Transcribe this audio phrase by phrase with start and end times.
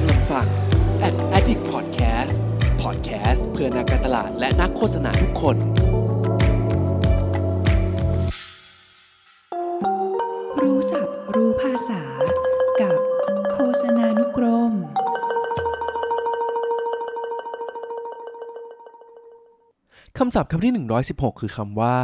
[0.00, 0.46] กำลังฟัง
[1.06, 2.36] Ad Addict Podcast
[2.82, 5.56] Podcast เพื่อนักการตลาดและนักโฆษณาทุกคน
[10.62, 12.02] รู้ศัพท์รู้ภาษา
[12.80, 12.98] กับ
[13.52, 14.72] โฆษณานุกรม
[20.18, 20.72] คำศัพท์คำที่
[21.06, 21.98] 116 คือคำว่า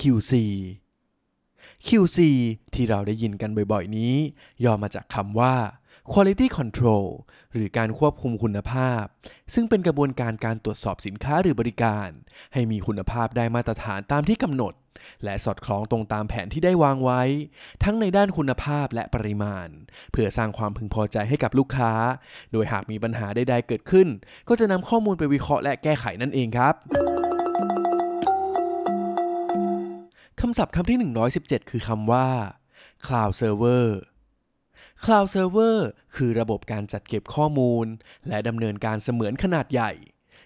[0.00, 0.32] QC
[1.86, 2.18] QC
[2.74, 4.14] ที่เราได้ยินกันบ่อยๆ นี้
[4.64, 5.54] ย่อมาจากคำว่า
[6.12, 7.06] Quality Control
[7.54, 9.02] หรือการควบคุมคุณภาพ
[9.54, 12.08] ซึ่งเป็นกระบวนการการตรวจสอบสินค้าหรือบริการ
[12.54, 14.74] ให้มีคุณภาพได้มาตรฐานตามที่กำหนด
[15.24, 17.22] และสอดคล้องตรงตามแผนที่ได้วางไว้
[17.84, 19.68] ทั้งในด้านคุณภาพและปริมาณ
[20.12, 21.92] เพื่อสร้างความพึงพอใจให้กับลูกค้า
[22.52, 24.08] โดยหากมีปัญหาใดๆเกิดขึ้น
[24.48, 26.74] ก็จะนำข้อมูลไปวิเคราะห์และแก้ไขนั่นเองครับ
[30.40, 30.98] คำศัพท์คำที่
[31.34, 32.26] 117 คือคำว่า
[33.06, 33.86] Cloud Server
[35.04, 35.76] Cloud Server
[36.16, 37.86] คือระบบการจัดเก็บข้อมูล
[38.28, 39.92] และดำเนินการเสมือนขนาดใหญ่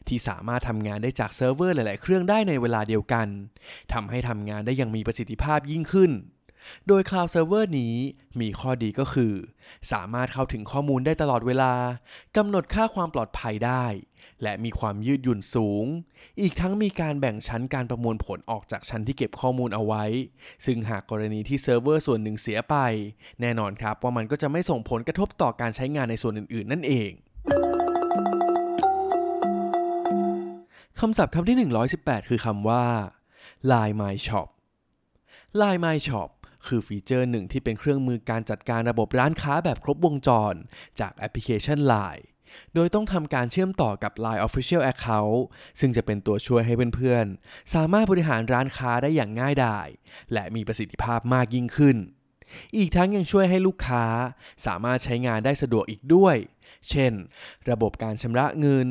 [0.08, 3.28] ที่สามารถทำงานได้จากเซิร์ฟเวอร์หลาย ๆ เครื่องได้ในเวลาเดียวกัน
[3.92, 6.10] ทำให้ทำงานได้อย่างมีประสิทธิภาพยิ่งขึ้น
[6.88, 7.94] โดย Cloud Server นี้
[8.40, 9.34] มีข้อดีก็คือ
[9.92, 11.74] สามารถเข้าถึงข้อมูลได้ตลอดเวลา
[12.36, 13.86] กำหนดค่าความปลอดภัยได้
[14.42, 15.84] และมีความยืดหยุ่นสูง
[16.40, 20.04] อีกทั้งมีการแบ่งชั้นการประมวลผลออกจากชั้นที่เก็บข้อมูลเอาไว้
[20.64, 22.76] ซึ่งหากกรณีที่เซิร์ฟเวอร์ส่วนหนึ่งเสียไป
[23.40, 27.10] แน่นอนครับว่ามันก็จะไม่ส่งผลกระทบต่อการใช้งานในส่วนอื่น ๆ นั่นเอง
[31.00, 32.84] คำศัพท์คำที่ 118 คือคำว่า
[33.70, 34.48] Line My Shop
[35.60, 36.30] Line My Shop
[36.66, 40.54] คือฟีเจอร์หนึ่งที่เป็นเครื่องมือการจัดการระบบร้านค้าแบบครบวงจร
[41.00, 42.24] จากแอปพลิเคชัน Line
[42.74, 45.40] โดยต้องทำการเชื่อมต่อกับ Line Official Account
[45.80, 49.88] ซึ่งจะเป็นตัวช่วยให้เพื่อนๆ สามารถบริหารร้านค้าได้อย่างง่ายดาย
[50.32, 51.96] และมีประสิทธิภาพมากยิ่งขึ้น
[52.76, 54.04] อีกทั้งยังช่วยให้ลูกค้า
[54.66, 56.36] สามารถใช้งานได้สะดวกอีกด้วย
[56.88, 57.12] เช่น
[57.70, 58.88] ระบบการชำระเงิน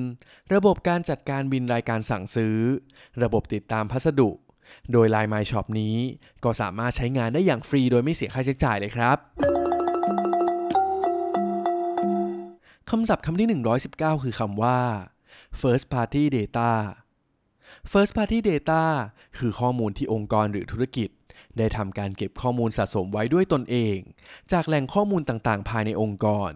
[0.54, 2.58] ระบบการจัดการบินรายการสั่งซื้อ
[3.24, 4.30] ระบบติดตามพัสดุ
[4.92, 5.96] โดย Line My Shop นี้
[6.44, 9.18] ก็สามารถใช้งานได้อย่างฟรีโดยไม่เสียค่าใช้จ่ายเลยครับ
[12.90, 14.80] คำศัพท์คำที่ 119 คือคำว่า
[15.62, 16.72] first party data
[17.92, 18.84] first party data
[19.38, 21.10] คือข้อมูลที่องค์กรหรือธุรกิจ
[21.58, 23.98] ได้ทำการเก็บข้อมูลสะสมไว้ด้วยตนเอง
[24.52, 26.52] จากแหล่งข้อมูลต่างๆ ภายในองค์กร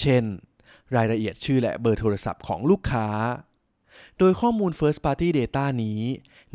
[0.00, 0.24] เช่น
[0.96, 3.06] รายละเอียดชื่อและเบอร์โทรศัพท์ของลูกค้า
[4.18, 6.00] โดยข้อมูล first party data นี้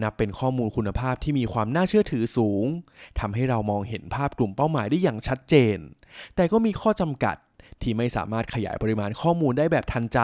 [0.02, 2.66] นับเป็นข้อมูลคุณภาพที่มีความน่าเชื่อถือสูง
[3.20, 5.78] ทำให้เรามองเห็นภาพกลุ่มเป้าหมายได้อย่างชัดเจน
[6.36, 7.36] แต่ก็มีข้อจำกัด
[7.82, 10.20] ที่ไม่สามารถขยายปริมาณข้อมูลได้แบบทันใจ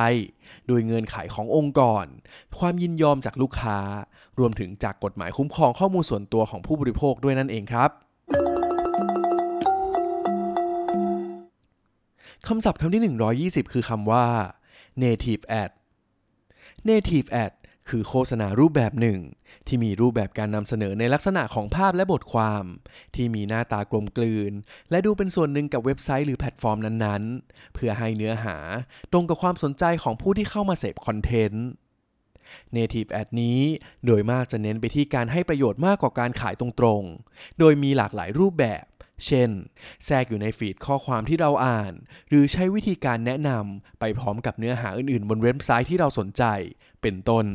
[0.68, 2.06] โดยเงื่อนไขขององค์กร
[2.60, 3.80] ความยินยอมจากลูกค้า
[4.40, 7.90] รวมถึงจากกฎหมายคุ้มครองข้อมูลส่วนตัวของผู้บริโภคด้วยนั่นเองครับ
[12.48, 14.26] คำศัพท์คำที่ 120 คือคำว่า
[15.04, 15.72] native ad
[16.90, 17.54] native ad
[17.90, 19.20] คือโฆษณารูปแบบหนึ่ง
[19.68, 22.64] ที่มีรูปแบบการนำเสนอในลักษณะของภาพและบทความ
[23.16, 24.52] ที่มีหน้าตากลมกลืน
[24.90, 28.58] และดูเป็นส่วนหนึ่งกับเว็บไซต์หรือแพลตฟอร์มนั้นๆ เพื่อให้เนื้อหา
[29.12, 31.66] ตรงกับความสนใจของผู้ที่เข้ามาเสพคอนเทนต์
[32.76, 33.60] Native Ad นี้
[34.06, 36.68] โดยมากจะเน้นไปที่การให้ประโยชน์มากกว่าการขายตร
[37.00, 38.84] งๆ โดยมีหลากหลายรูปแบบ
[39.26, 39.50] เช่น
[40.06, 41.94] แทรกอยู่ในฟีดข้อความที่เราอ่าน
[42.30, 46.44] หรือใช้วิธีการแนะนำไปพร้อมกับเนื้อหาอื่นๆ บนเว็บไซต์ที่เราสนใจ
[47.02, 47.46] เป็นต้น